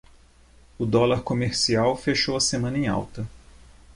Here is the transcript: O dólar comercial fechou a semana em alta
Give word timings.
O 0.79 0.85
dólar 0.87 1.21
comercial 1.21 1.95
fechou 1.95 2.35
a 2.35 2.39
semana 2.39 2.75
em 2.75 2.87
alta 2.87 3.27